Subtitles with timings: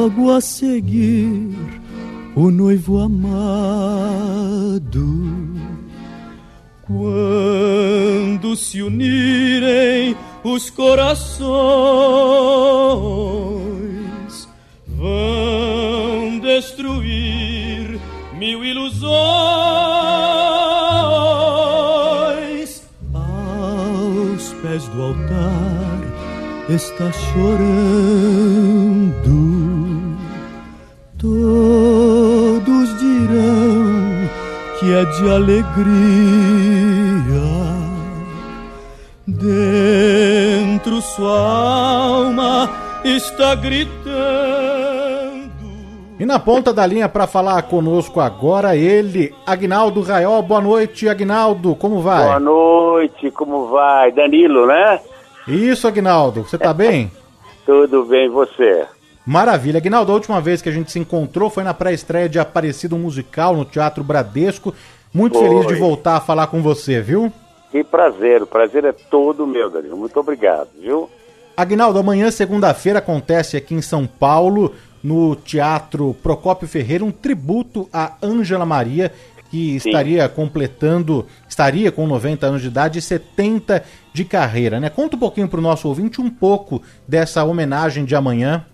[0.00, 1.54] logo a seguir
[2.34, 3.20] o noivo amado.
[6.86, 11.28] Quando se unirem os corações,
[14.88, 18.00] vão destruir
[18.38, 19.10] mil ilusões.
[23.12, 26.00] Aos pés do altar
[26.70, 28.10] está chorando.
[31.20, 34.30] Todos dirão
[34.78, 35.90] que é de alegria.
[39.26, 42.70] Dentro sua alma
[43.04, 44.00] está gritando.
[46.18, 50.42] E na ponta da linha para falar conosco agora, ele, Agnaldo Raiol.
[50.42, 52.24] Boa noite, Agnaldo, como vai?
[52.24, 54.10] Boa noite, como vai?
[54.10, 54.98] Danilo, né?
[55.46, 57.12] Isso, Agnaldo, você tá bem?
[57.66, 58.86] Tudo bem, você?
[59.30, 59.78] Maravilha.
[59.78, 63.56] Agnaldo, a última vez que a gente se encontrou foi na pré-estreia de Aparecido Musical
[63.56, 64.74] no Teatro Bradesco.
[65.14, 65.48] Muito Foi.
[65.48, 67.32] feliz de voltar a falar com você, viu?
[67.70, 69.96] Que prazer, o prazer é todo meu, Danilo.
[69.96, 71.08] Muito obrigado, viu?
[71.56, 78.14] Agnaldo, amanhã, segunda-feira, acontece aqui em São Paulo, no Teatro Procópio Ferreira, um tributo a
[78.20, 79.12] Ângela Maria,
[79.48, 84.90] que estaria completando, estaria com 90 anos de idade e 70 de carreira, né?
[84.90, 88.66] Conta um pouquinho para o nosso ouvinte um pouco dessa homenagem de amanhã.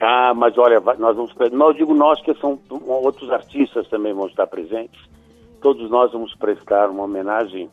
[0.00, 1.34] Ah, mas olha, nós vamos.
[1.52, 5.00] Não, digo nós, que são outros artistas também vão estar presentes.
[5.60, 7.70] Todos nós vamos prestar uma homenagem.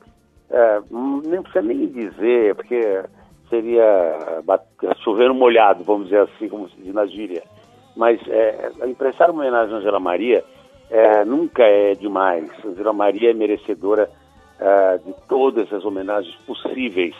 [0.49, 3.03] é, hum, nem precisa nem dizer, porque
[3.49, 4.41] seria
[5.03, 7.43] chover molhado, vamos dizer assim, como se diz na gíria.
[7.95, 10.43] Mas é, emprestar uma homenagem a Angela Maria
[10.89, 12.49] é, nunca é demais.
[12.65, 14.09] Angela Maria é merecedora
[14.59, 17.15] é, de todas as homenagens possíveis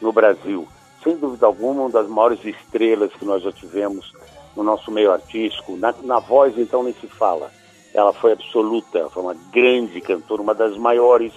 [0.00, 0.66] no Brasil.
[1.02, 4.12] Sem dúvida alguma, uma das maiores estrelas que nós já tivemos
[4.56, 5.76] no nosso meio artístico.
[5.76, 7.52] Na, na voz, então, nem se fala.
[7.94, 11.32] Ela foi absoluta, foi uma grande cantora, uma das maiores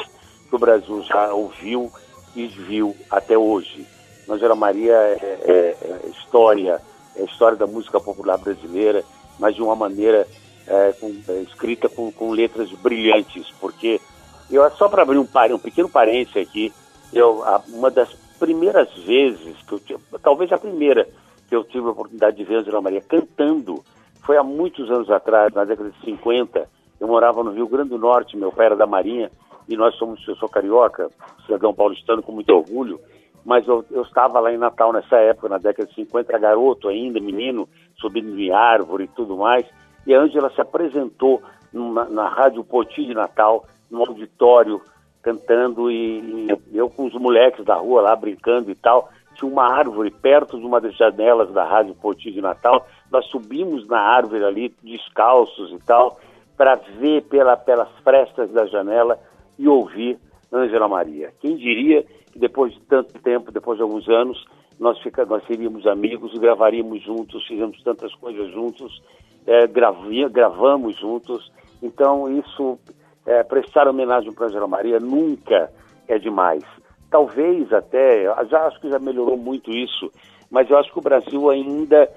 [0.50, 1.92] que o Brasil já ouviu
[2.36, 3.88] e viu até hoje.
[4.28, 6.82] Angela Maria é, é- é história,
[7.16, 9.04] é história da música popular brasileira,
[9.40, 10.28] mas de uma maneira
[10.68, 14.02] é, com- é, escrita com, com letras brilhantes, porque
[14.50, 16.74] eu só para abrir um, um pequeno parênteses aqui,
[17.14, 18.10] eu, uma das
[18.40, 21.08] primeiras vezes que eu talvez a primeira
[21.48, 23.84] que eu tive a oportunidade de ver Angela Maria cantando
[24.24, 26.68] foi há muitos anos atrás, na década de 50.
[27.00, 29.30] Eu morava no Rio Grande do Norte, meu pai era da Marinha,
[29.70, 31.10] e nós somos, eu sou carioca,
[31.46, 33.00] cidadão paulistano com muito orgulho,
[33.44, 37.20] mas eu, eu estava lá em Natal nessa época, na década de 50, garoto ainda,
[37.20, 39.66] menino, subindo em árvore e tudo mais,
[40.08, 41.42] e a Ângela se apresentou
[41.72, 44.82] numa- na Rádio Poti de Natal, num auditório,
[45.22, 49.66] cantando, e, e eu com os moleques da rua lá brincando e tal, tinha uma
[49.72, 54.44] árvore perto de uma das janelas da Rádio Poti de Natal, nós subimos na árvore
[54.44, 56.20] ali, descalços e tal,
[56.58, 59.20] para ver pela, pelas frestas da janela
[59.60, 60.18] e ouvir
[60.52, 61.34] Ângela Maria.
[61.42, 64.44] Quem diria que depois de tanto tempo, depois de alguns anos,
[64.80, 69.02] nós, fica, nós seríamos amigos, gravaríamos juntos, fizemos tantas coisas juntos,
[69.48, 71.52] eh, gravi- gravamos juntos.
[71.82, 72.78] Então, isso,
[73.26, 75.72] eh, prestar homenagem para Ângela Maria nunca
[76.08, 76.64] é demais.
[77.16, 80.12] Talvez até, já acho que já melhorou muito isso,
[80.52, 82.12] mas eu acho que o Brasil ainda,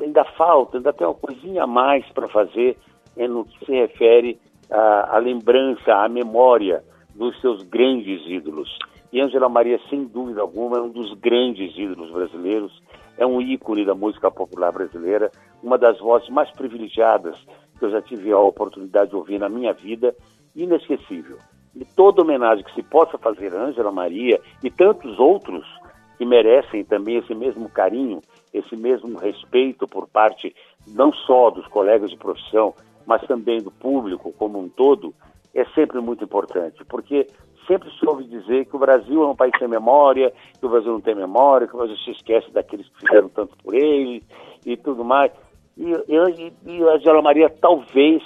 [0.00, 2.78] ainda falta, ainda tem uma coisinha a mais para fazer
[3.16, 4.38] eh, no que se refere
[4.70, 6.84] à, à lembrança, à memória
[7.16, 8.78] dos seus grandes ídolos.
[9.12, 12.80] E Ângela Maria, sem dúvida alguma, é um dos grandes ídolos brasileiros,
[13.18, 15.32] é um ícone da música popular brasileira,
[15.64, 17.36] uma das vozes mais privilegiadas
[17.76, 20.14] que eu já tive a oportunidade de ouvir na minha vida,
[20.54, 21.38] inesquecível.
[21.76, 25.66] E toda homenagem que se possa fazer a Ângela Maria e tantos outros
[26.16, 28.20] que merecem também esse mesmo carinho,
[28.52, 30.54] esse mesmo respeito por parte
[30.86, 32.74] não só dos colegas de profissão,
[33.06, 35.12] mas também do público como um todo,
[35.54, 37.26] é sempre muito importante, porque
[37.66, 40.92] sempre se ouve dizer que o Brasil é um país sem memória, que o Brasil
[40.92, 44.22] não tem memória, que o Brasil se esquece daqueles que fizeram tanto por ele
[44.64, 45.32] e tudo mais.
[45.76, 48.22] E, e, e a Angela Maria talvez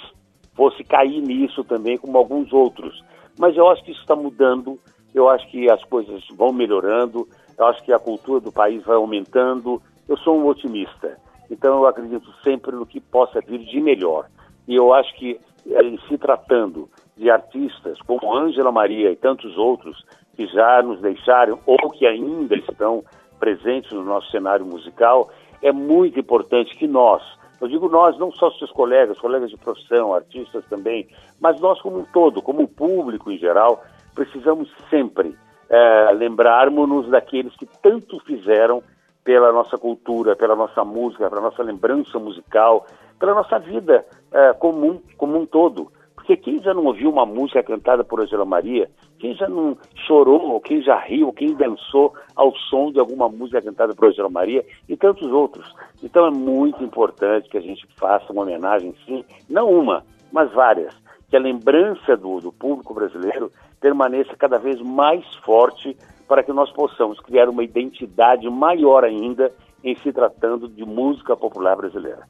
[0.55, 3.03] fosse cair nisso também, como alguns outros.
[3.39, 4.77] Mas eu acho que isso está mudando,
[5.15, 7.25] eu acho que as coisas vão melhorando,
[7.57, 9.81] eu acho que a cultura do país vai aumentando.
[10.09, 11.17] Eu sou um otimista,
[11.49, 14.27] então eu acredito sempre no que possa vir de melhor.
[14.67, 20.05] E eu acho que, em se tratando de artistas como Ângela Maria e tantos outros
[20.35, 23.05] que já nos deixaram ou que ainda estão
[23.39, 25.29] presentes no nosso cenário musical,
[25.61, 27.23] é muito importante que nós,
[27.61, 31.07] eu digo nós, não só seus colegas, colegas de profissão, artistas também,
[31.39, 33.83] mas nós como um todo, como público em geral,
[34.15, 35.35] precisamos sempre
[35.69, 38.81] é, lembrarmos-nos daqueles que tanto fizeram
[39.23, 42.87] pela nossa cultura, pela nossa música, pela nossa lembrança musical,
[43.19, 45.91] pela nossa vida é, comum, como um todo.
[46.15, 49.77] Porque quem já não ouviu uma música cantada por Angela Maria, quem já não
[50.07, 54.65] chorou, quem já riu, quem dançou ao som de alguma música cantada por Angela Maria
[54.87, 55.71] e tantos outros.
[56.01, 60.95] Então é muito importante que a gente faça uma homenagem, sim, não uma, mas várias.
[61.29, 65.95] Que a lembrança do, do público brasileiro permaneça cada vez mais forte
[66.27, 69.51] para que nós possamos criar uma identidade maior ainda
[69.83, 72.21] em se tratando de música popular brasileira.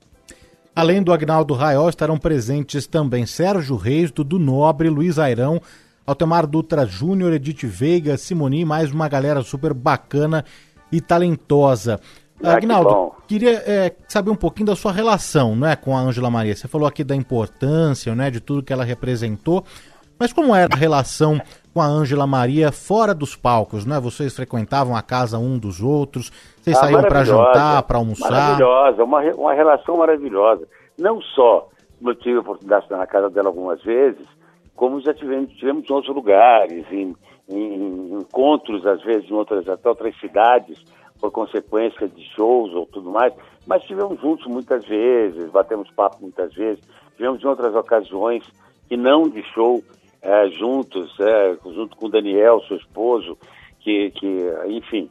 [0.75, 5.59] Além do Agnaldo Raiol, estarão presentes também Sérgio Reis, Dudu Nobre, Luiz Airão,
[6.10, 10.44] Altemar Dutra Júnior, Edith Veiga, Simoni, mais uma galera super bacana
[10.92, 12.00] e talentosa.
[12.44, 16.32] Ah, Agnaldo, que queria é, saber um pouquinho da sua relação né, com a Ângela
[16.32, 16.56] Maria.
[16.56, 19.64] Você falou aqui da importância, né, de tudo que ela representou,
[20.20, 21.40] mas como era a relação
[21.72, 24.00] com a Ângela Maria fora dos palcos, né?
[24.00, 28.32] Vocês frequentavam a casa um dos outros, vocês ah, saíam para jantar, para almoçar?
[28.32, 30.68] Maravilhosa, uma, uma relação maravilhosa.
[30.98, 31.70] Não só
[32.02, 34.26] eu tive a oportunidade de estar na casa dela algumas vezes,
[34.80, 37.14] como já tivemos, tivemos em outros lugares, em,
[37.50, 40.81] em, encontros, às vezes, em outras, até outras cidades,
[41.20, 43.34] por consequência de shows ou tudo mais,
[43.68, 46.81] mas estivemos juntos muitas vezes, batemos papo muitas vezes,
[47.18, 48.50] tivemos em outras ocasiões
[48.88, 49.84] que não de show,
[50.22, 53.38] é, juntos, é, junto com o Daniel, seu esposo,
[53.82, 55.10] que, que enfim.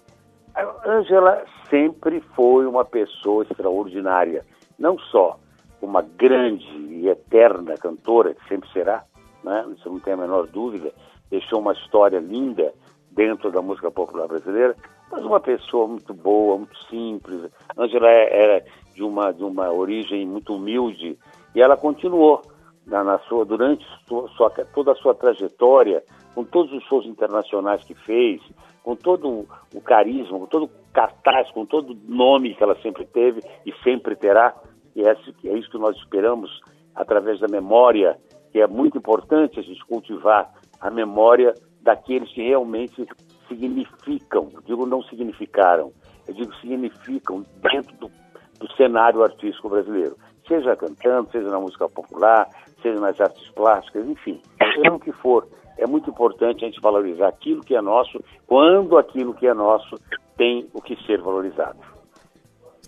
[0.54, 4.46] A Angela sempre foi uma pessoa extraordinária,
[4.78, 5.38] não só
[5.82, 9.04] uma grande e eterna cantora, que sempre será,
[9.48, 9.66] né?
[9.76, 10.92] isso não tem a menor dúvida,
[11.30, 12.72] deixou uma história linda
[13.10, 14.76] dentro da música popular brasileira,
[15.10, 17.50] mas uma pessoa muito boa, muito simples.
[17.76, 18.64] Angela é, era
[18.94, 21.18] de uma, de uma origem muito humilde
[21.54, 22.42] e ela continuou
[22.86, 26.02] na, na sua, durante sua, sua, toda a sua trajetória,
[26.34, 28.40] com todos os shows internacionais que fez,
[28.82, 33.04] com todo o carisma, com todo o cartaz, com todo o nome que ela sempre
[33.06, 34.54] teve e sempre terá,
[34.94, 36.60] e é, é isso que nós esperamos
[36.94, 38.18] através da memória,
[38.52, 43.06] que é muito importante a gente cultivar a memória daqueles que realmente
[43.48, 45.92] significam, digo não significaram,
[46.26, 48.10] eu digo significam dentro do,
[48.58, 52.48] do cenário artístico brasileiro, seja cantando, seja na música popular,
[52.82, 54.40] seja nas artes plásticas, enfim,
[54.74, 55.46] seja o que for.
[55.76, 59.96] É muito importante a gente valorizar aquilo que é nosso, quando aquilo que é nosso
[60.36, 61.97] tem o que ser valorizado.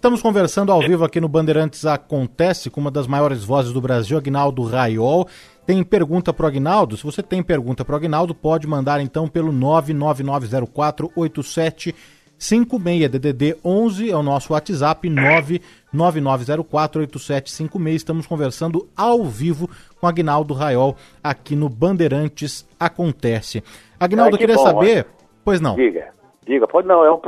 [0.00, 4.16] Estamos conversando ao vivo aqui no Bandeirantes Acontece com uma das maiores vozes do Brasil,
[4.16, 5.28] Agnaldo Raiol.
[5.66, 6.96] Tem pergunta para o Agnaldo?
[6.96, 11.12] Se você tem pergunta para o Agnaldo, pode mandar então pelo 99904
[12.38, 15.06] 56 DDD 11 é o nosso WhatsApp
[15.92, 17.94] 999048756.
[17.94, 19.68] Estamos conversando ao vivo
[20.00, 23.62] com Agnaldo Raiol aqui no Bandeirantes Acontece.
[24.00, 25.06] Agnaldo, que queria bom, saber,
[25.44, 25.76] pois não.
[25.76, 26.18] Diga,
[26.50, 27.20] diga, pode não, é um,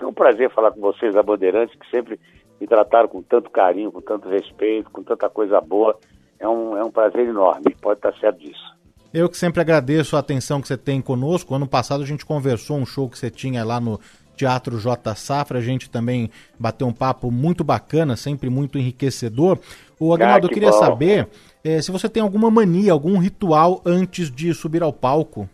[0.00, 2.18] é um prazer falar com vocês da Bandeirantes que sempre
[2.60, 5.96] me trataram com tanto carinho, com tanto respeito, com tanta coisa boa.
[6.40, 8.74] É um, é um prazer enorme, pode estar certo disso.
[9.12, 11.54] Eu que sempre agradeço a atenção que você tem conosco.
[11.54, 14.00] Ano passado a gente conversou um show que você tinha lá no
[14.36, 15.60] Teatro J Safra.
[15.60, 16.28] A gente também
[16.58, 19.56] bateu um papo muito bacana, sempre muito enriquecedor.
[20.00, 20.78] O Agnaldo, ah, eu queria bom.
[20.80, 21.28] saber
[21.62, 25.48] é, se você tem alguma mania, algum ritual antes de subir ao palco.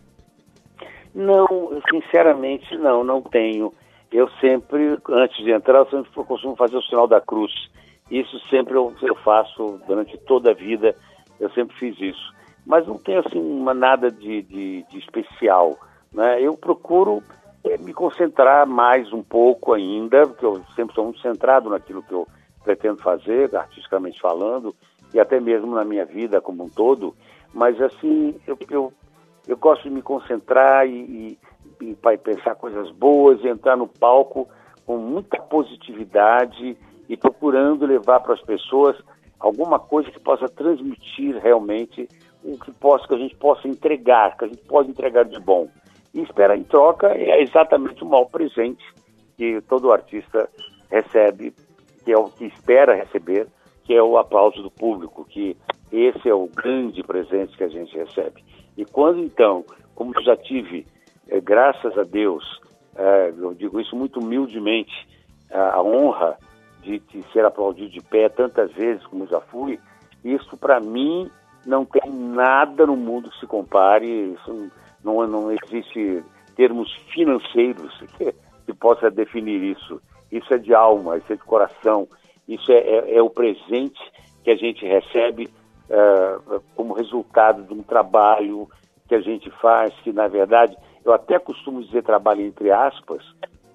[1.13, 1.47] Não,
[1.89, 3.73] sinceramente não, não tenho.
[4.11, 7.51] Eu sempre, antes de entrar, eu sempre costumo fazer o sinal da cruz.
[8.09, 10.95] Isso sempre eu, eu faço durante toda a vida,
[11.39, 12.33] eu sempre fiz isso.
[12.65, 15.77] Mas não tenho assim uma, nada de, de, de especial
[16.13, 16.41] Né?
[16.41, 17.23] Eu procuro
[17.63, 22.13] é, me concentrar mais um pouco ainda, porque eu sempre sou muito centrado naquilo que
[22.13, 22.27] eu
[22.63, 24.75] pretendo fazer, artisticamente falando,
[25.13, 27.15] e até mesmo na minha vida como um todo.
[27.53, 28.93] Mas assim, eu, eu,
[29.47, 31.37] eu gosto de me concentrar e,
[31.81, 34.47] e, e pensar coisas boas, entrar no palco
[34.85, 38.95] com muita positividade e procurando levar para as pessoas
[39.39, 42.07] alguma coisa que possa transmitir realmente
[42.43, 45.67] o que possa que a gente possa entregar, que a gente pode entregar de bom.
[46.13, 48.83] E espera em troca é exatamente o maior presente
[49.37, 50.49] que todo artista
[50.89, 51.53] recebe,
[52.03, 53.47] que é o que espera receber,
[53.91, 55.57] que é o aplauso do público, que
[55.91, 58.41] esse é o grande presente que a gente recebe.
[58.77, 60.87] E quando então, como já tive,
[61.27, 62.41] é, graças a Deus,
[62.95, 64.93] é, eu digo isso muito humildemente,
[65.53, 66.37] a honra
[66.81, 69.77] de, de, ser aplaudido de pé tantas vezes como já fui,
[70.23, 71.29] isso para mim
[71.65, 74.71] não tem nada no mundo que se compare, isso
[75.03, 76.23] não, não existe
[76.55, 78.33] termos financeiros que,
[78.65, 80.01] que possa definir isso.
[80.31, 82.07] Isso é de alma, isso é de coração,
[82.47, 83.99] isso é, é, é o presente
[84.43, 85.49] que a gente recebe
[85.89, 88.67] uh, como resultado de um trabalho
[89.07, 93.23] que a gente faz, que na verdade, eu até costumo dizer trabalho entre aspas,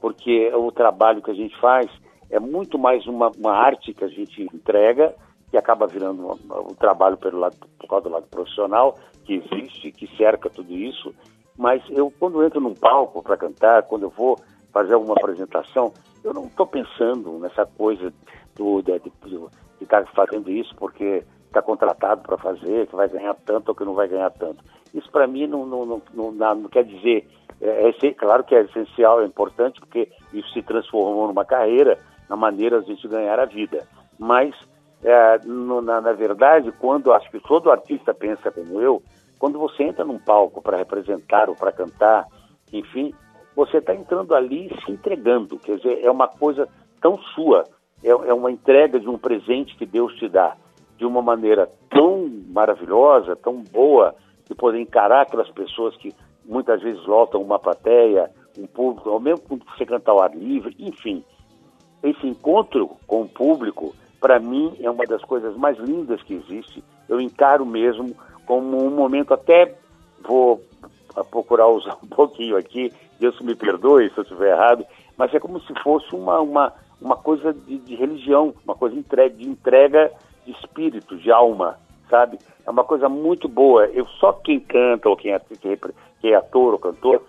[0.01, 1.91] porque o trabalho que a gente faz
[2.31, 5.15] é muito mais uma, uma arte que a gente entrega,
[5.51, 9.93] que acaba virando um, um trabalho pelo lado, por causa do lado profissional, que existe,
[9.93, 11.15] que cerca tudo isso.
[11.57, 14.39] Mas eu, quando entro num palco para cantar, quando eu vou
[14.73, 15.93] fazer alguma apresentação,
[16.27, 18.13] eu não estou pensando nessa coisa
[18.55, 18.93] do, de
[19.81, 23.85] estar tá fazendo isso porque está contratado para fazer, que vai ganhar tanto ou que
[23.85, 24.63] não vai ganhar tanto.
[24.93, 26.03] Isso para mim não, não, não,
[26.33, 27.29] não, não quer dizer.
[27.61, 32.37] É, é, claro que é essencial, é importante, porque isso se transformou numa carreira, na
[32.37, 33.87] maneira de gente ganhar a vida.
[34.19, 34.55] Mas,
[35.03, 39.03] é, no, na, na, verdade, quando acho que todo artista pensa como eu,
[39.39, 42.27] quando você entra num palco para representar ou para cantar,
[42.73, 43.15] enfim,
[43.57, 45.59] você está entrando ali se entregando.
[45.59, 46.69] Quer dizer, é uma coisa
[47.01, 47.65] tão sua,
[48.05, 50.57] é, é uma entrega de um presente que Deus te dá
[50.97, 54.15] de uma maneira tão maravilhosa, tão boa,
[54.49, 59.41] de poder encarar aquelas pessoas que muitas vezes lotam uma plateia, um público, ou mesmo
[59.41, 61.25] quando você cantar ao ar livre, enfim
[62.03, 66.83] esse encontro com o público, para mim, é uma das coisas mais lindas que existe.
[67.09, 69.75] Eu encaro mesmo como um momento, até
[70.23, 70.61] vou
[71.31, 74.85] procurar usar um pouquinho aqui, Deus me perdoe se eu estiver errado,
[75.17, 79.35] mas é como se fosse uma, uma, uma coisa de, de religião, uma coisa entrega,
[79.35, 80.13] de entrega
[80.45, 82.39] de espírito, de alma, sabe?
[82.67, 83.87] É uma coisa muito boa.
[83.87, 85.41] Eu só quem canta ou quem é,
[86.21, 87.23] quem é ator ou cantor,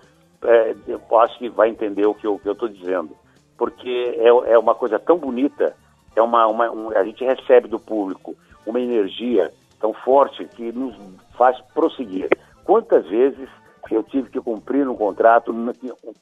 [0.44, 3.16] é, eu acho que vai entender o que eu estou dizendo
[3.58, 5.76] porque é, é uma coisa tão bonita,
[6.16, 10.96] é uma, uma um, a gente recebe do público uma energia tão forte que nos
[11.38, 12.30] faz prosseguir.
[12.64, 13.50] Quantas vezes
[13.96, 15.54] eu tive que cumprir um contrato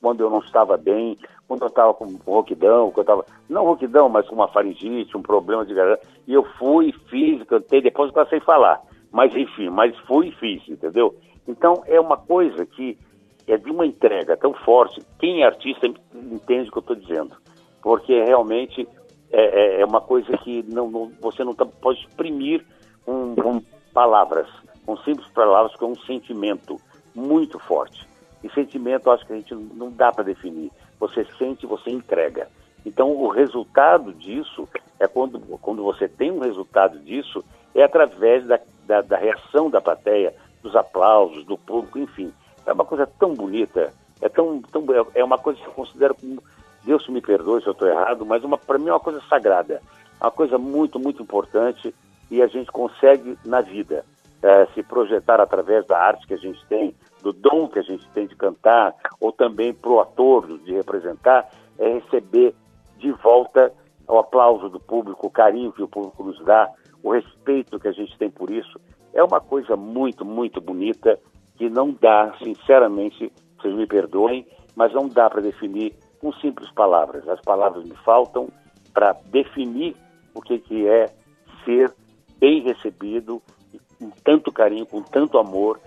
[0.01, 1.17] quando eu não estava bem,
[1.47, 5.21] quando eu estava com roquidão, quando eu estava, não roquidão, mas com uma faringite, um
[5.21, 8.81] problema de garganta, e eu fui, fiz, cantei, depois eu passei a falar.
[9.11, 11.15] Mas enfim, mas fui e fiz, entendeu?
[11.47, 12.97] Então é uma coisa que
[13.47, 15.01] é de uma entrega tão forte.
[15.19, 17.35] Quem é artista entende o que eu estou dizendo,
[17.81, 18.87] porque realmente
[19.31, 22.65] é, é, é, uma coisa que não, não você não tá, pode exprimir
[23.05, 23.61] com, com,
[23.93, 24.47] palavras,
[24.85, 26.77] com simples palavras, com um sentimento
[27.15, 28.07] muito forte.
[28.43, 30.71] E sentimento, acho que a gente não dá para definir.
[30.99, 32.47] Você sente, você entrega.
[32.85, 34.67] Então, o resultado disso
[34.99, 37.43] é quando, quando você tem um resultado disso,
[37.73, 42.31] é através da, da, da reação da plateia, dos aplausos, do público, enfim
[42.65, 46.41] é uma coisa tão bonita, é tão, tão é uma coisa que eu considero como
[46.83, 49.81] Deus me perdoe se eu estou errado, mas para mim é uma coisa sagrada,
[50.19, 51.93] uma coisa muito muito importante
[52.31, 54.03] e a gente consegue na vida
[54.45, 58.07] é, se projetar através da arte que a gente tem, do dom que a gente
[58.09, 61.49] tem de cantar ou também para o ator de representar,
[61.79, 62.53] é receber
[62.99, 63.73] de volta
[64.07, 66.71] o aplauso do público, o carinho que o público nos dá,
[67.01, 68.79] o respeito que a gente tem por isso.
[69.15, 71.19] É uma coisa muito, muito bonita
[71.55, 77.27] que não dá, sinceramente, vocês me perdoem, mas não dá para definir com simples palavras.
[77.27, 78.47] As palavras me faltam
[78.93, 79.95] para definir
[80.35, 81.07] o que, que é
[81.63, 81.91] ser
[82.37, 83.41] bem recebido,
[83.99, 85.79] com tanto carinho, com tanto amor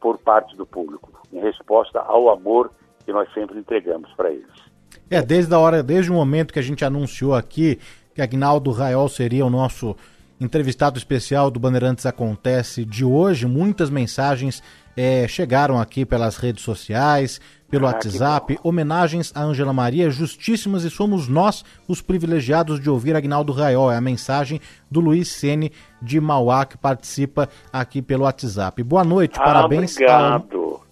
[0.00, 2.70] por parte do público, em resposta ao amor
[3.04, 4.72] que nós sempre entregamos para eles.
[5.10, 7.78] É, desde a hora, desde o momento que a gente anunciou aqui
[8.14, 9.96] que Agnaldo Raiol seria o nosso
[10.40, 14.62] entrevistado especial do Bandeirantes Acontece de hoje, muitas mensagens
[14.96, 17.40] é, chegaram aqui pelas redes sociais,
[17.72, 23.16] pelo ah, WhatsApp, homenagens a Ângela Maria, justíssimas e somos nós os privilegiados de ouvir
[23.16, 23.90] Agnaldo Raiol.
[23.90, 24.60] É a mensagem
[24.90, 28.82] do Luiz Sene de Mauá que participa aqui pelo WhatsApp.
[28.82, 29.94] Boa noite, ah, parabéns.
[29.94, 30.82] Obrigado.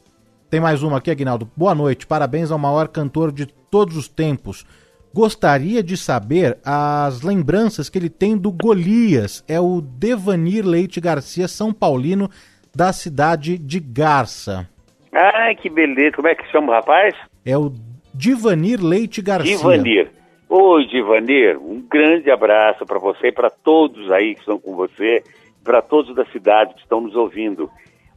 [0.48, 1.50] Tem mais uma aqui, Aguinaldo.
[1.54, 4.64] Boa noite, parabéns ao maior cantor de todos os tempos.
[5.12, 9.44] Gostaria de saber as lembranças que ele tem do Golias.
[9.46, 12.30] É o Devanir Leite Garcia, São Paulino,
[12.74, 14.66] da cidade de Garça.
[15.12, 16.16] Ai, que beleza.
[16.16, 17.14] Como é que chama o rapaz?
[17.44, 17.72] É o
[18.14, 19.56] Divanir Leite Garcia.
[19.56, 20.10] Divanir.
[20.48, 21.58] Oi, Divanir.
[21.58, 25.22] Um grande abraço para você e para todos aí que estão com você,
[25.64, 27.70] para todos da cidade que estão nos ouvindo.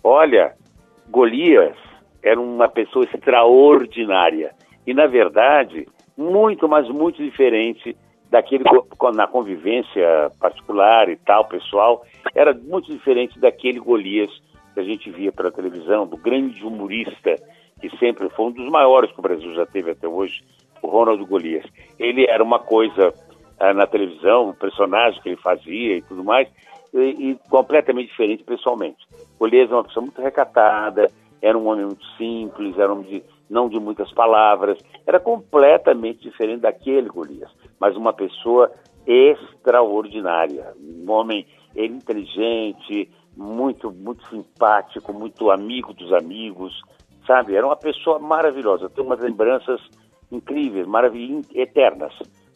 [0.03, 0.53] Olha,
[1.09, 1.75] Golias
[2.21, 4.51] era uma pessoa extraordinária
[4.85, 7.95] e, na verdade, muito, mas muito diferente
[8.29, 8.63] daquele
[9.13, 14.31] na convivência particular e tal, pessoal, era muito diferente daquele Golias
[14.73, 17.35] que a gente via pela televisão, do grande humorista,
[17.79, 20.43] que sempre foi um dos maiores que o Brasil já teve até hoje,
[20.81, 21.65] o Ronaldo Golias.
[21.97, 23.13] Ele era uma coisa
[23.59, 26.47] ah, na televisão, o personagem que ele fazia e tudo mais,
[26.93, 29.05] e, e completamente diferente pessoalmente.
[29.39, 31.07] Golias é uma pessoa muito recatada,
[31.41, 36.21] era um homem muito simples, era um homem de, não de muitas palavras, era completamente
[36.21, 37.49] diferente daquele Golias,
[37.79, 38.71] mas uma pessoa
[39.05, 46.81] extraordinária, um homem inteligente, muito, muito simpático, muito amigo dos amigos,
[47.25, 47.55] sabe?
[47.55, 48.89] Era uma pessoa maravilhosa.
[48.89, 49.81] Tenho umas lembranças
[50.31, 52.13] incríveis, maravilhosas, eternas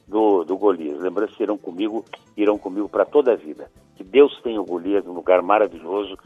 [0.08, 1.00] do, do Golias.
[1.00, 2.06] Lembranças que irão comigo,
[2.36, 3.70] irão comigo para toda a vida.
[3.96, 6.18] Que Deus tenha o Golias num lugar maravilhoso,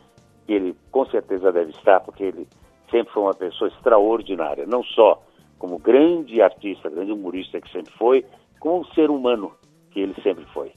[0.45, 2.47] que ele com certeza deve estar, porque ele
[2.89, 5.21] sempre foi uma pessoa extraordinária, não só
[5.57, 8.25] como grande artista, grande humorista que sempre foi,
[8.59, 9.51] como um ser humano
[9.91, 10.71] que ele sempre foi.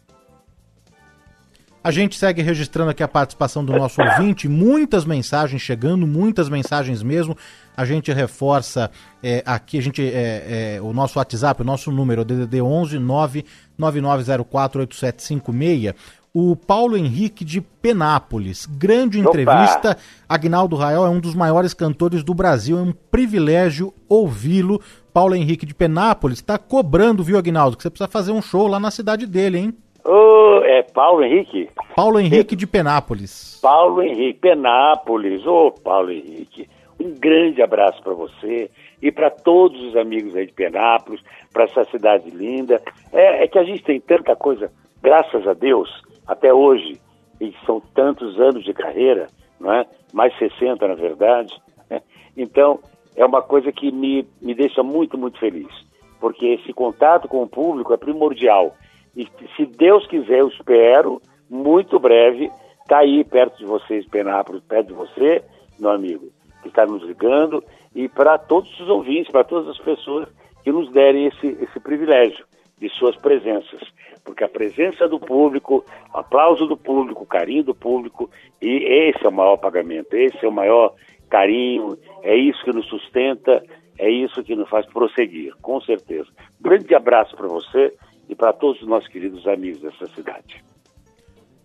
[1.84, 7.02] A gente segue registrando aqui a participação do nosso ouvinte, muitas mensagens chegando, muitas mensagens
[7.02, 7.36] mesmo.
[7.76, 8.90] A gente reforça
[9.22, 14.80] é, aqui, a gente é, é, o nosso WhatsApp, o nosso número, DDD 11 99904
[14.80, 15.94] 8756
[16.36, 18.66] o Paulo Henrique de Penápolis.
[18.66, 19.92] Grande entrevista.
[19.92, 20.00] Opa.
[20.28, 22.76] Agnaldo Rael é um dos maiores cantores do Brasil.
[22.76, 24.80] É um privilégio ouvi-lo.
[25.12, 27.76] Paulo Henrique de Penápolis está cobrando, viu, Agnaldo?
[27.76, 29.74] Que você precisa fazer um show lá na cidade dele, hein?
[30.04, 31.70] Oh, é Paulo Henrique?
[31.96, 33.58] Paulo Henrique de Penápolis.
[33.62, 35.46] Paulo Henrique, Penápolis.
[35.46, 36.68] Ô, oh, Paulo Henrique,
[37.00, 41.84] um grande abraço para você e para todos os amigos aí de Penápolis, para essa
[41.84, 42.82] cidade linda.
[43.12, 44.70] É, é, que a gente tem tanta coisa,
[45.02, 45.88] graças a Deus,
[46.26, 47.00] até hoje,
[47.40, 49.86] e são tantos anos de carreira, não é?
[50.12, 51.54] Mais 60, na verdade.
[51.88, 52.02] Né?
[52.36, 52.78] Então,
[53.16, 55.72] é uma coisa que me, me deixa muito, muito feliz,
[56.20, 58.74] porque esse contato com o público é primordial.
[59.16, 62.50] E se Deus quiser, eu espero, muito breve,
[62.88, 65.42] tá aí perto de vocês, Penápolis, perto de você,
[65.78, 66.28] meu amigo,
[66.62, 67.62] que está nos ligando,
[67.94, 70.28] e para todos os ouvintes, para todas as pessoas
[70.62, 72.44] que nos derem esse, esse privilégio
[72.78, 73.80] de suas presenças.
[74.24, 79.32] Porque a presença do público, aplauso do público, carinho do público, e esse é o
[79.32, 80.94] maior pagamento, esse é o maior
[81.28, 83.62] carinho, é isso que nos sustenta,
[83.98, 86.28] é isso que nos faz prosseguir, com certeza.
[86.60, 87.92] grande abraço para você
[88.28, 90.62] e para todos os nossos queridos amigos dessa cidade.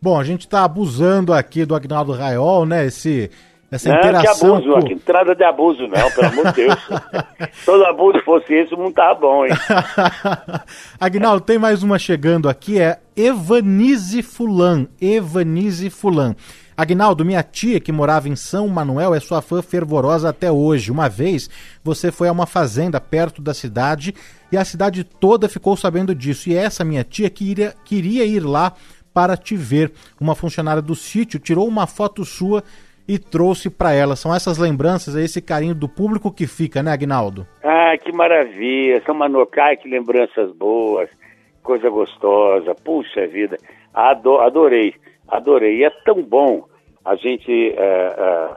[0.02, 2.86] Bom, a gente está abusando aqui do Agnaldo Raiol, né?
[2.86, 3.30] Esse,
[3.70, 4.62] essa não, interação.
[4.62, 4.94] Que abuso, com...
[4.94, 6.80] entrada de abuso, não, pelo amor de Deus.
[7.66, 9.52] Todo abuso fosse esse, não tá bom, hein?
[11.00, 14.88] Agnaldo, tem mais uma chegando aqui, é Evanise Fulan.
[15.02, 16.34] Evanise Fulan.
[16.80, 20.94] Agnaldo, minha tia que morava em São Manuel é sua fã fervorosa até hoje.
[20.94, 21.50] Uma vez
[21.84, 24.16] você foi a uma fazenda perto da cidade
[24.50, 26.48] e a cidade toda ficou sabendo disso.
[26.48, 28.72] E essa minha tia queria, queria ir lá
[29.14, 29.92] para te ver.
[30.22, 32.64] Uma funcionária do sítio tirou uma foto sua
[33.06, 34.16] e trouxe para ela.
[34.16, 37.46] São essas lembranças, é esse carinho do público que fica, né, Agnaldo?
[37.62, 39.04] Ah, que maravilha!
[39.06, 41.10] São Manocai, que lembranças boas,
[41.62, 42.74] coisa gostosa.
[42.74, 43.58] Puxa vida,
[43.94, 44.96] adorei,
[45.30, 45.84] adorei.
[45.84, 46.66] É tão bom
[47.04, 48.56] a gente é,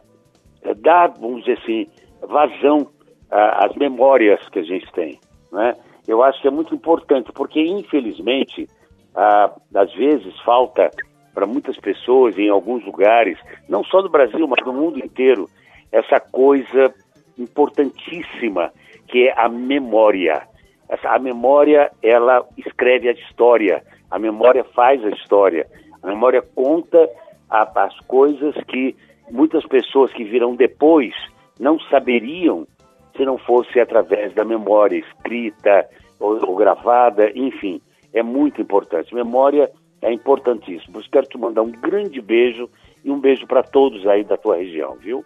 [0.64, 1.87] é, dar, vamos dizer assim,
[2.22, 2.88] vazão
[3.30, 5.18] às memórias que a gente tem.
[5.50, 5.74] Né?
[6.06, 8.68] Eu acho que é muito importante, porque infelizmente,
[9.74, 10.90] às vezes falta
[11.32, 15.48] para muitas pessoas em alguns lugares, não só no Brasil, mas no mundo inteiro,
[15.90, 16.94] essa coisa
[17.38, 18.72] importantíssima
[19.08, 20.42] que é a memória.
[20.88, 25.66] Essa, a memória, ela escreve a história, a memória faz a história,
[26.03, 27.09] a memória conta
[27.49, 28.97] as coisas que
[29.31, 31.15] muitas pessoas que virão depois
[31.61, 32.67] não saberiam
[33.17, 35.87] se não fosse através da memória escrita
[36.19, 37.81] ou, ou gravada, enfim,
[38.12, 39.15] é muito importante.
[39.15, 41.01] Memória é importantíssimo.
[41.11, 42.69] Quero te mandar um grande beijo
[43.05, 45.25] e um beijo para todos aí da tua região, viu?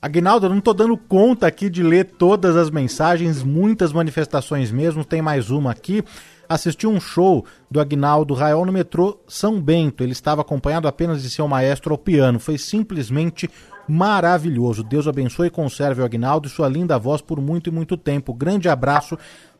[0.00, 5.04] Aguinaldo, eu não estou dando conta aqui de ler todas as mensagens, muitas manifestações mesmo,
[5.04, 6.02] tem mais uma aqui
[6.50, 10.02] assistiu um show do Agnaldo Raiol no metrô São Bento.
[10.02, 12.40] Ele estava acompanhado apenas de seu maestro ao piano.
[12.40, 13.48] Foi simplesmente
[13.88, 14.82] maravilhoso.
[14.82, 18.34] Deus abençoe e conserve o Agnaldo e sua linda voz por muito e muito tempo.
[18.34, 19.16] Grande abraço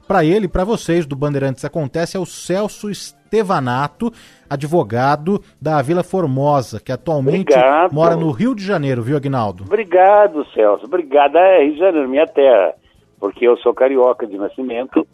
[0.08, 4.12] para ele e para vocês do Bandeirantes Acontece é o Celso Estevanato,
[4.48, 7.92] advogado da Vila Formosa, que atualmente Obrigado.
[7.92, 9.62] mora no Rio de Janeiro, viu, Agnaldo?
[9.62, 10.86] Obrigado, Celso.
[10.86, 11.36] Obrigado.
[11.36, 12.74] É Rio de Janeiro, minha terra.
[13.20, 15.06] Porque eu sou carioca de nascimento.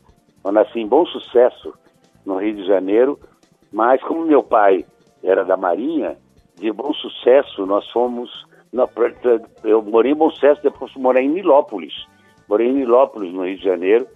[0.46, 1.74] Eu nasci em bom sucesso
[2.24, 3.18] no Rio de Janeiro.
[3.72, 4.84] Mas como meu pai
[5.22, 6.16] era da Marinha,
[6.54, 8.30] de bom sucesso, nós fomos.
[8.72, 8.88] na-
[9.64, 11.94] Eu morei em bom sucesso, depois morar em Nilópolis.
[12.48, 14.06] Morei em Nilópolis, no Rio de Janeiro.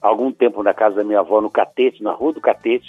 [0.00, 2.86] Algum tempo na casa da minha avó, no Catete, na Rua do Catete,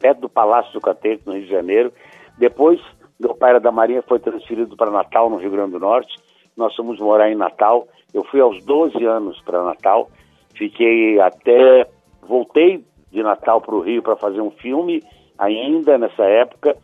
[0.00, 1.92] perto do Palácio do Catete, no Rio de Janeiro.
[2.38, 2.80] Depois,
[3.20, 6.14] meu pai era da Marinha, foi transferido para Natal, no Rio Grande do Norte.
[6.56, 7.86] Nós fomos morar em Natal.
[8.12, 10.08] Eu fui aos 12 anos para Natal.
[10.56, 11.86] Fiquei até.
[12.26, 15.02] Voltei de Natal para o Rio para fazer um filme,
[15.38, 16.76] ainda nessa época.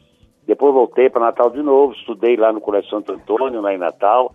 [0.47, 4.35] Depois voltei para Natal de novo, estudei lá no Colégio Santo Antônio, lá em Natal.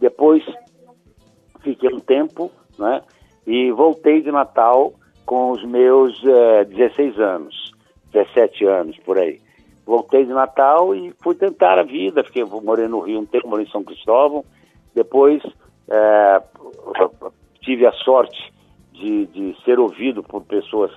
[0.00, 0.44] Depois
[1.60, 3.02] fiquei um tempo, né?
[3.46, 4.92] E voltei de Natal
[5.24, 7.72] com os meus eh, 16 anos,
[8.12, 9.40] 17 anos, por aí.
[9.84, 13.66] Voltei de Natal e fui tentar a vida, fiquei, morei no Rio um tempo, morei
[13.66, 14.44] em São Cristóvão.
[14.94, 15.42] Depois
[15.88, 16.42] eh,
[17.60, 18.55] tive a sorte
[18.98, 20.90] de, de ser ouvido por pessoas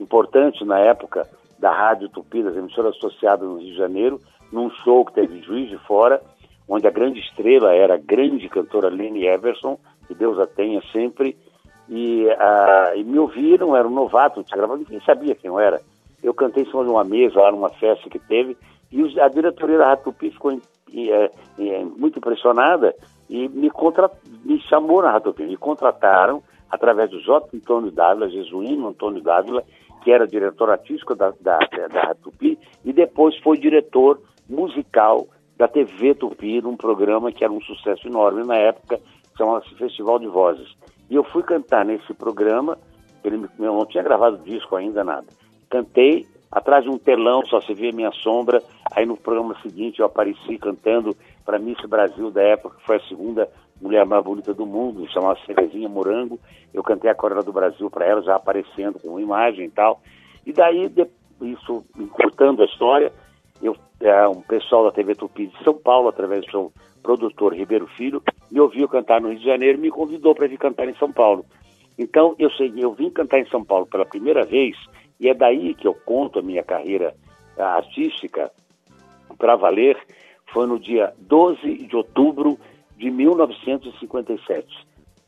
[0.00, 4.20] importantes na época da Rádio Tupi, das emissoras associadas no Rio de Janeiro,
[4.52, 6.20] num show que teve Juiz de Fora,
[6.68, 11.36] onde a grande estrela era a grande cantora Lene Everson, que Deus a tenha sempre,
[11.88, 15.80] e, ah, e me ouviram, era um novato, tinha gravado, ninguém sabia quem eu era.
[16.22, 18.56] Eu cantei em cima de uma mesa lá numa festa que teve,
[18.90, 20.60] e os- a diretoria da Rádio Tupi ficou em-
[20.92, 22.94] em- eh, em- muito impressionada
[23.30, 24.10] e me, contra,
[24.44, 27.48] me chamou na Rádio Tupi, me contrataram através do J.
[27.54, 29.62] Antônio Dávila, Jesuíno Antônio Dávila,
[30.02, 35.26] que era diretor artístico da, da, da Tupi, e depois foi diretor musical
[35.56, 39.00] da TV Tupi, num programa que era um sucesso enorme na época,
[39.36, 40.76] chamava-se Festival de Vozes.
[41.10, 42.78] E eu fui cantar nesse programa,
[43.24, 45.26] ele não tinha gravado disco ainda, nada.
[45.68, 48.62] Cantei atrás de um telão, só se via minha sombra.
[48.92, 53.08] Aí no programa seguinte eu apareci cantando para Miss Brasil da época, que foi a
[53.08, 53.48] segunda
[53.80, 56.38] mulher mais bonita do mundo, chamava Cerezinha Morango.
[56.72, 60.00] Eu cantei a Corela do Brasil para ela, já aparecendo com imagem e tal.
[60.44, 61.06] E daí, de-
[61.40, 63.12] isso, encurtando a história,
[63.62, 67.86] eu, é, um pessoal da TV Tupi de São Paulo, através do seu produtor Ribeiro
[67.86, 70.94] Filho, me ouviu cantar no Rio de Janeiro e me convidou para vir cantar em
[70.94, 71.44] São Paulo.
[71.98, 74.76] Então, eu sei, eu vim cantar em São Paulo pela primeira vez,
[75.18, 77.14] e é daí que eu conto a minha carreira
[77.58, 78.50] ah, artística
[79.38, 79.96] para valer,
[80.52, 82.58] foi no dia 12 de outubro
[82.96, 84.66] de 1957.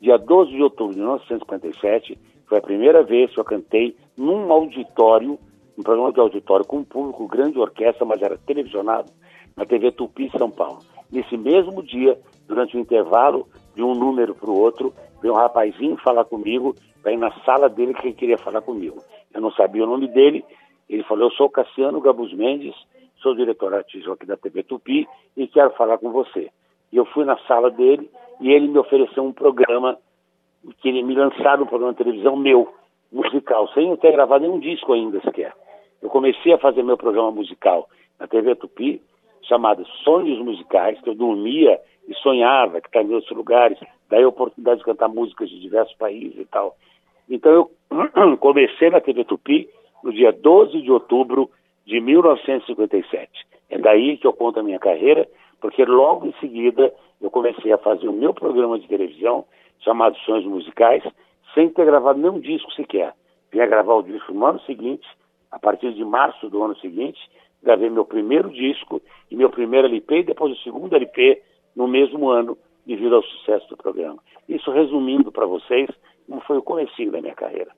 [0.00, 5.38] Dia 12 de outubro de 1957 foi a primeira vez que eu cantei num auditório,
[5.76, 9.10] um programa de auditório com um público, grande orquestra, mas era televisionado,
[9.56, 10.78] na TV Tupi São Paulo.
[11.10, 15.96] Nesse mesmo dia, durante o intervalo de um número para o outro, veio um rapazinho
[15.98, 19.02] falar comigo, para ir na sala dele que ele queria falar comigo.
[19.32, 20.44] Eu não sabia o nome dele,
[20.88, 22.74] ele falou, eu sou Cassiano Gabus Mendes,
[23.22, 26.50] sou diretor artístico aqui da TV Tupi e quero falar com você.
[26.92, 29.98] E eu fui na sala dele e ele me ofereceu um programa,
[30.80, 32.72] que ele me lançaram um programa de televisão meu,
[33.10, 35.52] musical, sem eu ter gravado nenhum disco ainda sequer.
[36.02, 39.02] Eu comecei a fazer meu programa musical na TV Tupi,
[39.42, 44.28] chamado Sonhos Musicais, que eu dormia e sonhava que estava em outros lugares, daí a
[44.28, 46.76] oportunidade de cantar músicas de diversos países e tal.
[47.28, 49.68] Então eu comecei na TV Tupi
[50.02, 51.50] no dia 12 de outubro
[51.86, 53.30] de 1957.
[53.70, 55.28] É daí que eu conto a minha carreira,
[55.60, 59.44] porque logo em seguida eu comecei a fazer o meu programa de televisão
[59.80, 61.02] chamado Sonhos Musicais,
[61.54, 63.14] sem ter gravado nenhum disco sequer.
[63.50, 65.06] Vim a gravar o disco no ano seguinte,
[65.50, 67.18] a partir de março do ano seguinte,
[67.62, 71.42] gravei meu primeiro disco e meu primeiro LP, e depois o segundo LP
[71.74, 74.18] no mesmo ano, devido ao sucesso do programa.
[74.48, 75.88] Isso resumindo para vocês
[76.26, 77.70] como foi o comecinho da minha carreira.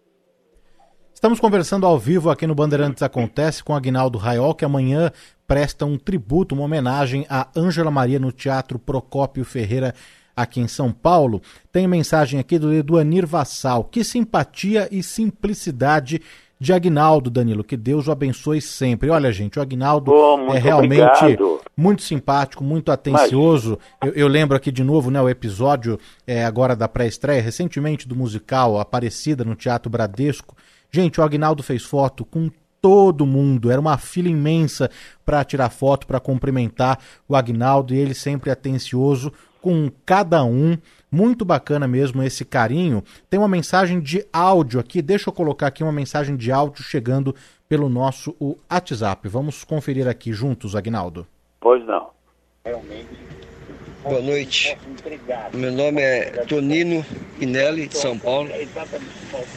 [1.14, 5.12] Estamos conversando ao vivo aqui no Bandeirantes Acontece com Agnaldo Raiol, que amanhã
[5.46, 9.94] presta um tributo, uma homenagem a Ângela Maria no Teatro Procópio Ferreira,
[10.34, 11.42] aqui em São Paulo.
[11.70, 13.84] Tem mensagem aqui do Eduanir Vassal.
[13.84, 16.22] Que simpatia e simplicidade
[16.58, 17.64] de Agnaldo, Danilo.
[17.64, 19.10] Que Deus o abençoe sempre.
[19.10, 21.60] Olha, gente, o Agnaldo Oh, é realmente obrigado.
[21.76, 23.78] muito simpático, muito atencioso.
[24.02, 28.16] Eu, eu lembro aqui de novo né, o episódio é, agora da pré-estreia, recentemente do
[28.16, 30.54] musical Aparecida no Teatro Bradesco.
[30.90, 32.50] Gente, o Agnaldo fez foto com
[32.80, 33.70] todo mundo.
[33.70, 34.90] Era uma fila imensa
[35.24, 36.98] para tirar foto, para cumprimentar
[37.28, 40.76] o Agnaldo e ele sempre atencioso com cada um.
[41.10, 43.02] Muito bacana mesmo esse carinho.
[43.28, 45.02] Tem uma mensagem de áudio aqui.
[45.02, 47.34] Deixa eu colocar aqui uma mensagem de áudio chegando
[47.68, 49.28] pelo nosso o WhatsApp.
[49.28, 51.26] Vamos conferir aqui juntos, Agnaldo.
[51.60, 52.10] Pois não.
[54.02, 54.76] Boa noite.
[55.54, 57.04] Meu nome é Tonino
[57.40, 58.48] Inelli, de São Paulo.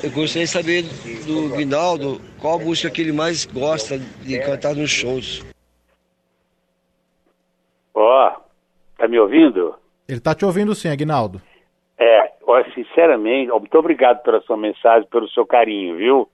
[0.03, 0.83] Eu gostaria de saber
[1.25, 5.45] do Guinaldo qual música que ele mais gosta de cantar nos shows.
[7.93, 8.35] Ó,
[8.97, 9.75] tá me ouvindo?
[10.07, 11.41] Ele tá te ouvindo sim, Aguinaldo.
[11.97, 16.29] É, ó, sinceramente, muito obrigado pela sua mensagem, pelo seu carinho, viu?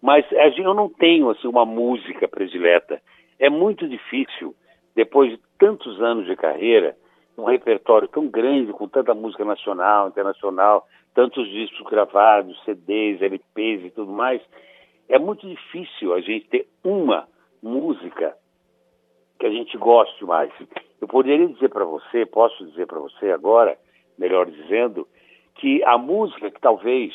[0.00, 3.00] Mas a gente- eu não tenho assim uma música predileta.
[3.40, 4.54] É muito difícil,
[4.94, 6.96] depois de tantos anos de carreira,
[7.38, 13.90] um repertório tão grande, com tanta música nacional, internacional, tantos discos gravados, CDs, LPs e
[13.90, 14.42] tudo mais,
[15.08, 17.28] é muito difícil a gente ter uma
[17.62, 18.36] música
[19.38, 20.52] que a gente goste mais.
[21.00, 23.78] Eu poderia dizer para você, posso dizer para você agora,
[24.18, 25.06] melhor dizendo,
[25.54, 27.14] que a música que talvez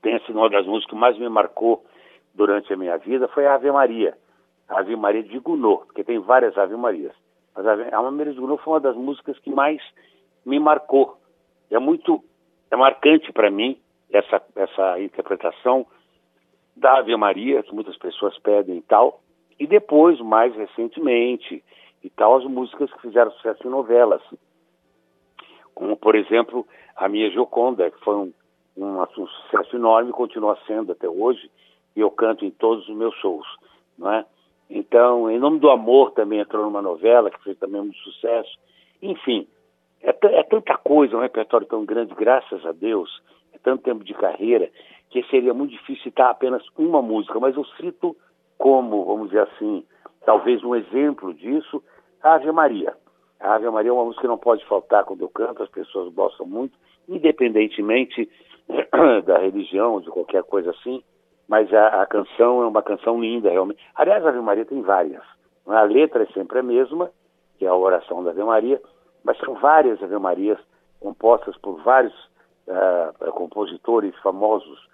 [0.00, 1.84] tenha sido uma das músicas que mais me marcou
[2.32, 4.16] durante a minha vida foi a Ave Maria.
[4.68, 7.14] A Ave Maria de Gounod, porque tem várias Ave Marias.
[7.58, 9.82] Mas a Ave a Ave Maria de Gounod foi uma das músicas que mais
[10.46, 11.18] me marcou.
[11.68, 12.22] É muito,
[12.70, 13.76] é marcante para mim
[14.12, 15.84] essa, essa interpretação
[16.76, 19.20] da Ave Maria, que muitas pessoas pedem e tal,
[19.58, 21.64] e depois, mais recentemente,
[22.04, 24.22] e tal, as músicas que fizeram sucesso em novelas.
[25.74, 28.32] Como, por exemplo, a minha Gioconda, que foi um,
[28.76, 31.50] um, um sucesso enorme, continua sendo até hoje,
[31.96, 33.48] e eu canto em todos os meus shows,
[33.98, 34.24] não é?
[34.70, 38.58] Então, Em Nome do Amor também entrou numa novela, que fez também muito sucesso.
[39.00, 39.46] Enfim,
[40.02, 44.14] é, é tanta coisa, um repertório tão grande, graças a Deus, é tanto tempo de
[44.14, 44.70] carreira,
[45.10, 48.16] que seria muito difícil citar apenas uma música, mas eu cito
[48.58, 49.84] como, vamos dizer assim,
[50.24, 51.82] talvez um exemplo disso,
[52.22, 52.94] a Ave Maria.
[53.40, 56.12] A Ave Maria é uma música que não pode faltar quando eu canto, as pessoas
[56.12, 56.76] gostam muito,
[57.08, 58.28] independentemente
[59.24, 61.02] da religião, de qualquer coisa assim,
[61.48, 63.82] mas a, a canção é uma canção linda, realmente.
[63.94, 65.22] Aliás, a Ave Maria tem várias.
[65.66, 65.74] é?
[65.74, 67.10] A letra é sempre a mesma,
[67.58, 68.80] que é a oração da Ave Maria,
[69.24, 70.58] mas são várias Ave Marias
[71.00, 72.14] compostas por vários
[72.68, 74.86] ah, compositores famosos,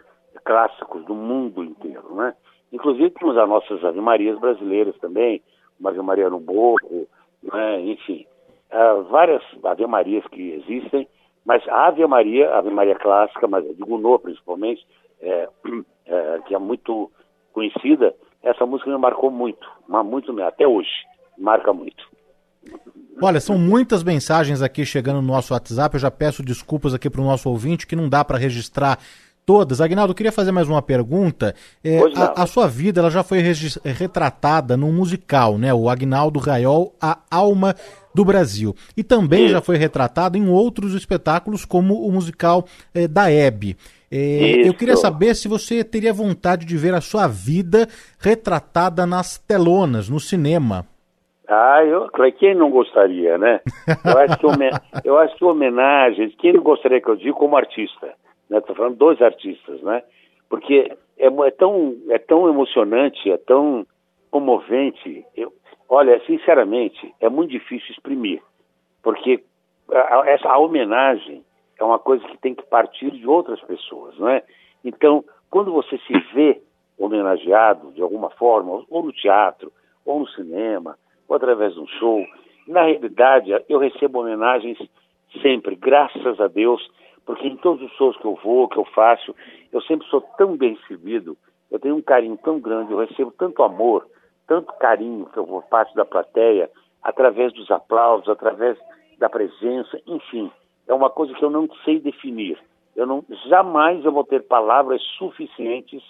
[0.44, 2.34] clássicos do mundo inteiro, né?
[2.72, 5.42] Inclusive temos as nossas Ave Marias brasileiras também,
[5.78, 7.06] uma Ave Maria no Borro,
[7.42, 7.80] né?
[7.80, 8.26] enfim,
[8.70, 11.08] ah, várias Ave Marias que existem,
[11.44, 14.86] mas a Ave Maria, a Ave Maria clássica, mas de Gounod principalmente,
[15.24, 15.48] é,
[16.06, 17.10] é, que é muito
[17.52, 20.90] conhecida, essa música me marcou muito, mas muito mesmo, até hoje,
[21.38, 22.04] marca muito.
[23.22, 25.94] Olha, são muitas mensagens aqui chegando no nosso WhatsApp.
[25.94, 28.98] Eu já peço desculpas aqui para o nosso ouvinte que não dá para registrar
[29.46, 29.80] todas.
[29.80, 31.54] Agnaldo, eu queria fazer mais uma pergunta.
[31.82, 33.40] É, a, a sua vida ela já foi
[33.84, 35.72] retratada num musical, né?
[35.72, 37.74] O Agnaldo Raiol, A Alma
[38.14, 38.74] do Brasil.
[38.96, 43.76] E também já foi retratado em outros espetáculos, como o musical eh, da Hebe.
[44.10, 47.88] Eh, eu queria saber se você teria vontade de ver a sua vida
[48.20, 50.86] retratada nas telonas, no cinema.
[51.48, 53.60] Ah, eu, quem não gostaria, né?
[54.04, 54.70] Eu acho que, homen-
[55.04, 58.14] eu acho que homenagens, quem não gostaria que eu diga como artista,
[58.48, 58.58] né?
[58.58, 60.02] Estou falando dois artistas, né?
[60.48, 63.86] Porque é, é tão, é tão emocionante, é tão
[64.30, 65.24] comovente.
[65.36, 65.52] Eu,
[65.88, 68.40] olha, sinceramente, é muito difícil exprimir,
[69.02, 69.42] porque
[69.92, 71.42] a- essa a homenagem
[71.78, 74.42] é uma coisa que tem que partir de outras pessoas, não é?
[74.84, 76.60] Então, quando você se vê
[76.98, 79.72] homenageado de alguma forma, ou no teatro,
[80.04, 80.96] ou no cinema,
[81.28, 82.24] ou através de um show,
[82.66, 84.78] na realidade, eu recebo homenagens
[85.42, 86.88] sempre, graças a Deus,
[87.26, 89.34] porque em todos os shows que eu vou, que eu faço,
[89.72, 91.36] eu sempre sou tão bem recebido,
[91.70, 94.06] eu tenho um carinho tão grande, eu recebo tanto amor,
[94.46, 96.70] tanto carinho que eu vou parte da plateia,
[97.02, 98.78] através dos aplausos, através
[99.18, 100.50] da presença, enfim,
[100.86, 102.58] é uma coisa que eu não sei definir.
[102.94, 106.02] Eu não, jamais eu vou ter palavras suficientes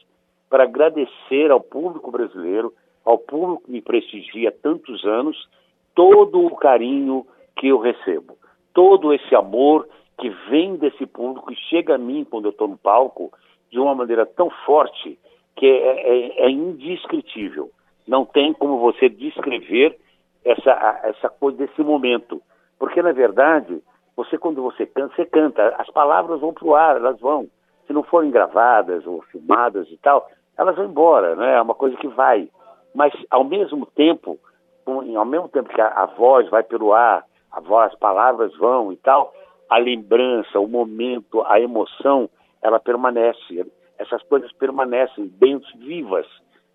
[0.50, 2.72] para agradecer ao público brasileiro,
[3.04, 5.48] ao público que me prestigia há tantos anos,
[5.94, 8.36] todo o carinho que eu recebo,
[8.72, 12.76] todo esse amor que vem desse público e chega a mim quando eu estou no
[12.76, 13.32] palco
[13.70, 15.18] de uma maneira tão forte
[15.56, 17.70] que é, é- é indescritível.
[18.06, 19.98] Não tem como você descrever
[20.44, 22.40] essa, essa coisa desse momento.
[22.78, 23.80] Porque, na verdade,
[24.16, 27.48] você quando você canta, você canta, as palavras vão para o ar, elas vão.
[27.86, 31.56] Se não forem gravadas ou filmadas e tal, elas vão embora, né?
[31.56, 32.48] É uma coisa que vai.
[32.94, 34.38] Mas, ao mesmo tempo,
[34.86, 38.92] ao mesmo tempo que a, a voz vai pelo ar, a voz, as palavras vão
[38.92, 39.32] e tal,
[39.68, 42.28] a lembrança, o momento, a emoção,
[42.62, 43.66] ela permanece.
[43.98, 46.26] Essas coisas permanecem dentro, vivas,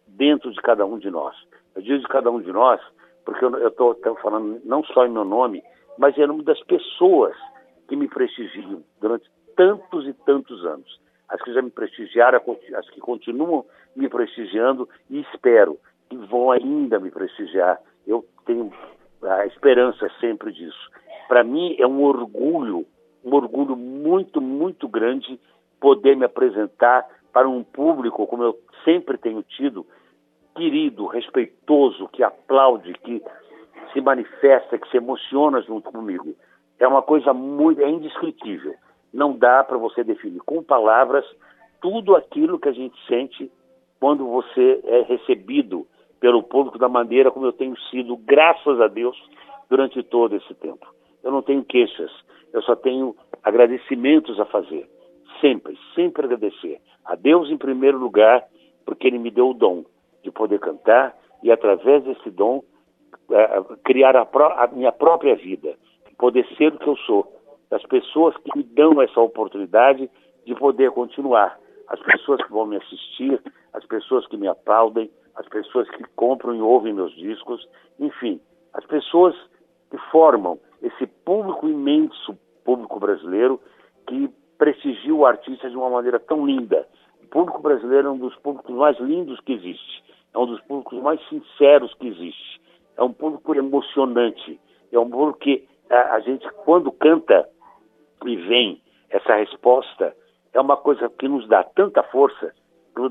[0.08, 1.36] dentro de cada um de nós.
[1.76, 2.82] Eu digo de cada um de nós,
[3.24, 5.64] porque eu estou falando não só em meu nome,
[6.00, 7.36] mas em nome das pessoas
[7.90, 10.98] que me prestigiam durante tantos e tantos anos.
[11.28, 12.42] As que já me prestigiaram,
[12.76, 15.78] as que continuam me prestigiando e espero
[16.10, 17.78] que vão ainda me prestigiar.
[18.08, 18.72] Eu tenho
[19.22, 20.90] a esperança sempre disso.
[21.28, 22.86] para mim é um orgulho,
[23.24, 25.38] um orgulho muito, muito grande
[25.82, 29.86] poder me apresentar para um público como eu sempre tenho tido,
[30.56, 33.22] querido, respeitoso, que aplaude, que
[33.94, 36.36] se manifesta, que se emociona junto comigo.
[36.80, 38.74] É uma coisa muito, é indescritível.
[39.14, 41.26] Não dá para você definir com palavras
[41.82, 43.52] tudo aquilo que a gente sente
[44.00, 45.86] quando você é recebido
[46.20, 49.18] pelo público da maneira como eu tenho sido, graças a Deus,
[49.70, 50.86] durante todo esse tempo.
[51.24, 52.12] Eu não tenho queixas,
[52.54, 54.90] eu só tenho agradecimentos a fazer.
[55.40, 56.82] Sempre, sempre agradecer.
[57.06, 58.46] A Deus em primeiro lugar,
[58.86, 59.86] porque Ele me deu o dom
[60.24, 62.64] de poder cantar e, através desse dom,
[63.32, 65.76] é, criar a, a minha própria vida,
[66.18, 67.36] poder ser o que eu sou.
[67.70, 70.10] Das pessoas que me dão essa oportunidade
[70.46, 71.60] de poder continuar.
[71.88, 73.42] As pessoas que vão me assistir,
[73.74, 77.68] as pessoas que me aplaudem, as pessoas que compram e ouvem meus discos,
[78.00, 78.42] enfim,
[78.74, 79.36] as pessoas
[79.90, 83.60] que formam esse público imenso, público brasileiro,
[84.08, 86.88] que prestigia o artista de uma maneira tão linda.
[87.24, 91.02] O público brasileiro é um dos públicos mais lindos que existe, é um dos públicos
[91.02, 92.62] mais sinceros que existe,
[93.00, 94.60] é um público emocionante,
[94.92, 97.48] é um público que a, a gente, quando canta
[98.26, 100.14] e vem essa resposta,
[100.54, 102.54] é uma coisa que nos dá tanta força.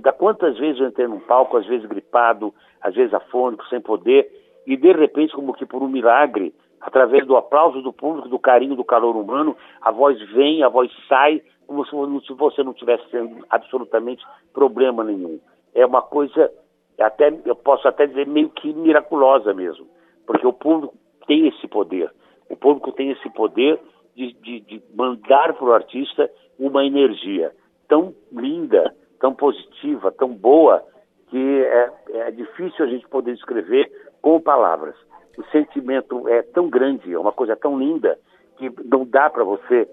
[0.00, 4.30] Da quantas vezes eu entrei num palco, às vezes gripado, às vezes afônico, sem poder,
[4.66, 8.76] e de repente, como que por um milagre, através do aplauso do público, do carinho,
[8.76, 13.04] do calor humano, a voz vem, a voz sai, como se você não tivesse
[13.48, 14.22] absolutamente
[14.52, 15.40] problema nenhum.
[15.74, 16.52] É uma coisa,
[17.00, 19.86] até eu posso até dizer meio que miraculosa mesmo,
[20.26, 20.94] porque o público
[21.26, 22.12] tem esse poder.
[22.50, 23.78] O público tem esse poder
[24.16, 27.52] de, de, de mandar para o artista uma energia
[27.88, 30.82] tão linda, tão positiva, tão boa,
[31.28, 34.96] que é, é difícil a gente poder descrever com palavras
[35.38, 38.18] o sentimento é tão grande, é uma coisa tão linda,
[38.56, 39.88] que não dá para você,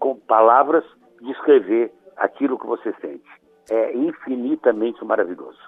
[0.00, 0.84] com palavras,
[1.20, 3.30] descrever aquilo que você sente.
[3.70, 5.60] É infinitamente maravilhoso.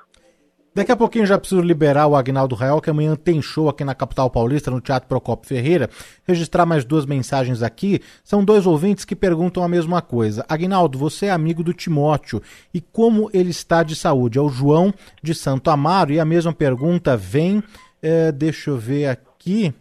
[0.74, 3.94] Daqui a pouquinho já preciso liberar o Agnaldo Real, que amanhã tem show aqui na
[3.94, 5.88] capital paulista, no Teatro Procopio Ferreira.
[6.26, 8.00] Registrar mais duas mensagens aqui.
[8.24, 10.44] São dois ouvintes que perguntam a mesma coisa.
[10.48, 14.38] Agnaldo, você é amigo do Timóteo e como ele está de saúde?
[14.38, 17.62] É o João de Santo Amaro e a mesma pergunta vem
[18.04, 19.72] é, deixa eu ver aqui.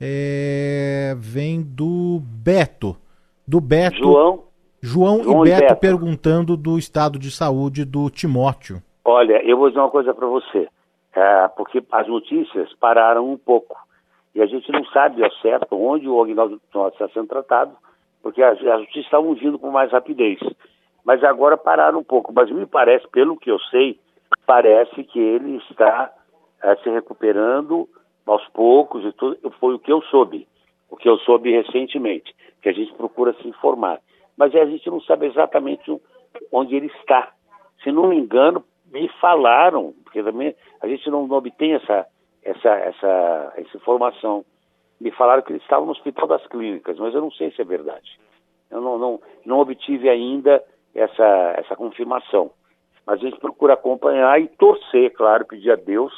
[0.00, 2.96] É, vem do Beto.
[3.46, 3.98] Do Beto.
[3.98, 4.44] João.
[4.80, 8.80] João, João e, Beto e Beto perguntando do estado de saúde do Timóteo.
[9.10, 10.68] Olha, eu vou dizer uma coisa para você.
[11.14, 13.74] É, porque as notícias pararam um pouco.
[14.34, 17.74] E a gente não sabe ao certo onde o Agnaldo está sendo tratado,
[18.22, 20.38] porque as, as notícias estavam vindo com mais rapidez.
[21.06, 22.34] Mas agora pararam um pouco.
[22.34, 23.98] Mas me parece, pelo que eu sei,
[24.44, 26.12] parece que ele está
[26.62, 27.88] é, se recuperando
[28.26, 30.46] aos poucos e tudo, foi o que eu soube,
[30.90, 34.00] o que eu soube recentemente, que a gente procura se informar.
[34.36, 35.98] Mas a gente não sabe exatamente
[36.52, 37.32] onde ele está.
[37.82, 42.06] Se não me engano, me falaram, porque também a gente não, não obtém essa,
[42.42, 44.44] essa, essa, essa informação.
[45.00, 47.64] Me falaram que ele estava no Hospital das Clínicas, mas eu não sei se é
[47.64, 48.18] verdade.
[48.70, 50.62] Eu não, não, não obtive ainda
[50.94, 52.50] essa, essa confirmação.
[53.06, 56.12] Mas a gente procura acompanhar e torcer, claro, pedir a Deus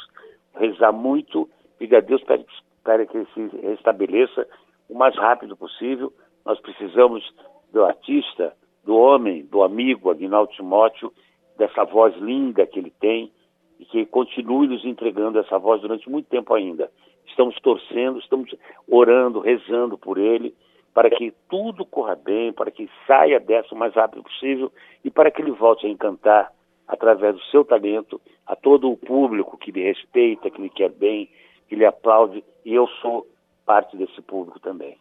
[0.55, 2.39] rezar muito, pedir a Deus para,
[2.83, 4.47] para que ele se restabeleça
[4.89, 6.11] o mais rápido possível.
[6.45, 7.23] Nós precisamos
[7.71, 8.53] do artista,
[8.83, 11.13] do homem, do amigo Aguinaldo Timóteo,
[11.61, 13.31] dessa voz linda que ele tem
[13.79, 16.91] e que continue nos entregando essa voz durante muito tempo ainda.
[17.27, 18.51] Estamos torcendo, estamos
[18.89, 20.55] orando, rezando por ele,
[20.91, 24.71] para que tudo corra bem, para que saia dessa o mais rápido possível
[25.05, 26.51] e para que ele volte a encantar
[26.87, 31.29] através do seu talento, a todo o público que lhe respeita, que lhe quer bem,
[31.69, 33.27] que lhe aplaude, e eu sou
[33.67, 34.97] parte desse público também.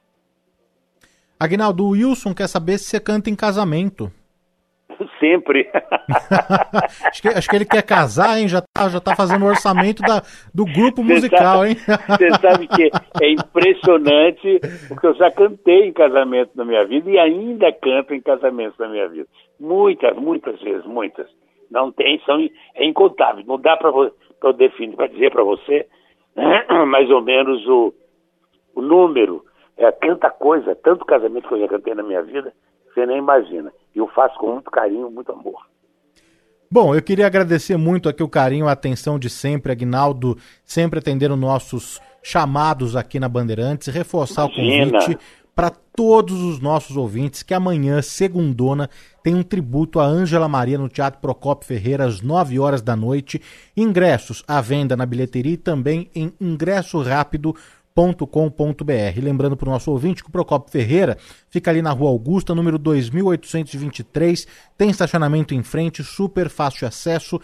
[1.38, 4.12] Agnaldo, Wilson quer saber se você canta em casamento.
[5.18, 5.70] Sempre.
[7.06, 8.48] acho, que, acho, que, ele quer casar, hein?
[8.48, 10.22] Já tá, já tá fazendo o orçamento da,
[10.54, 11.76] do grupo musical, sabe, hein?
[12.08, 12.90] Você sabe que
[13.22, 18.20] é impressionante, porque eu já cantei em casamento na minha vida e ainda canto em
[18.20, 19.26] casamentos na minha vida.
[19.58, 21.26] Muitas, muitas vezes, muitas.
[21.70, 22.38] Não tem, são
[22.74, 23.46] é incontáveis.
[23.46, 25.86] Não dá para eu definir, para dizer para você
[26.86, 27.94] mais ou menos o,
[28.74, 29.44] o número.
[29.76, 32.52] É tanta coisa, tanto casamento que eu já cantei na minha vida,
[32.92, 33.72] você nem imagina.
[33.94, 35.70] E eu faço com muito carinho, muito amor.
[36.70, 41.34] Bom, eu queria agradecer muito aqui o carinho, a atenção de sempre, Agnaldo, sempre atendendo
[41.36, 44.86] nossos chamados aqui na Bandeirantes, reforçar Imagina.
[44.86, 45.18] o convite
[45.54, 48.88] para todos os nossos ouvintes que amanhã, segundona,
[49.22, 53.42] tem um tributo a Ângela Maria no Teatro Procopio Ferreira às 9 horas da noite.
[53.76, 57.79] Ingressos à venda na bilheteria e também em ingressorápido.com.br.
[57.94, 59.22] procopfferreira.com.br.
[59.22, 61.16] Lembrando para o nosso ouvinte que o Procopio Ferreira
[61.48, 67.40] fica ali na Rua Augusta, número 2823, tem estacionamento em frente, super fácil acesso.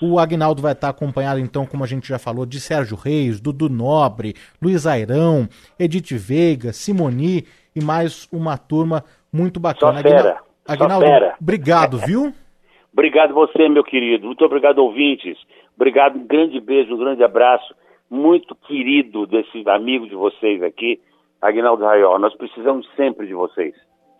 [0.00, 3.68] O Agnaldo vai estar acompanhado, então, como a gente já falou, de Sérgio Reis, Dudu
[3.68, 7.44] Nobre, Luiz Airão, Edith Veiga, Simoni
[7.74, 9.96] e mais uma turma muito bacana.
[9.96, 10.38] Só fera.
[10.66, 11.34] Agnaldo, Só fera.
[11.40, 12.32] obrigado, viu?
[12.92, 14.26] Obrigado você, meu querido.
[14.26, 15.36] Muito obrigado, ouvintes.
[15.76, 17.74] Obrigado, um grande beijo, um grande abraço.
[18.10, 21.00] Muito querido desse amigo de vocês aqui,
[21.40, 22.18] Agnaldo Raiol.
[22.18, 23.74] Nós precisamos sempre de vocês.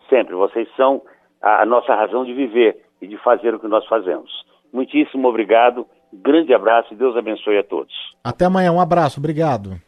[0.09, 0.35] Sempre.
[0.35, 1.03] Vocês são
[1.43, 4.31] a, a nossa razão de viver e de fazer o que nós fazemos.
[4.73, 5.87] Muitíssimo obrigado.
[6.13, 7.93] Grande abraço e Deus abençoe a todos.
[8.23, 9.86] Até amanhã, um abraço, obrigado.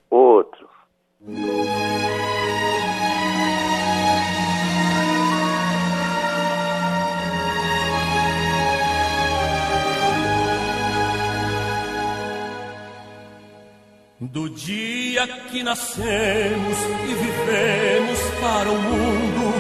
[14.21, 19.55] Do dia que nascemos e vivemos para o mundo,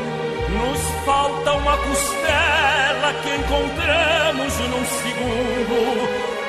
[0.50, 5.78] nos falta uma costela que encontramos num segundo.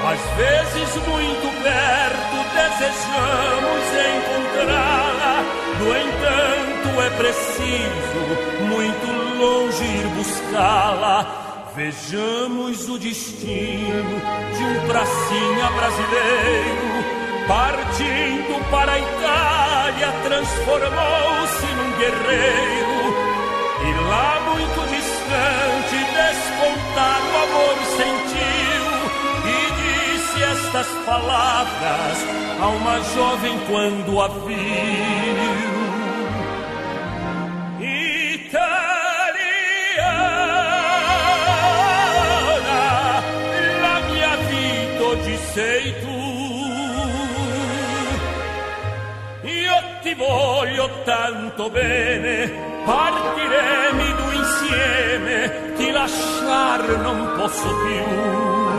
[0.09, 3.85] Às vezes, muito perto, desejamos
[4.17, 5.43] encontrá-la.
[5.77, 8.21] No entanto, é preciso
[8.69, 9.05] muito
[9.37, 11.71] longe ir buscá-la.
[11.75, 14.19] Vejamos o destino
[14.57, 17.19] de um pracinha brasileiro
[17.49, 22.99] Partindo para a Itália, transformou-se num guerreiro.
[23.81, 28.85] E lá, muito distante, descontado amor sentiu.
[29.49, 32.17] E disse estas palavras
[32.61, 34.59] a uma jovem quando a viu.
[37.81, 38.69] Italiana,
[43.81, 46.08] la mia vita di sei.
[51.03, 52.51] Tanto bene,
[52.85, 58.78] partiremo insieme, ti lasciar non posso più.